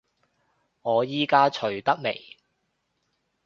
[0.81, 2.37] 我依家除得未？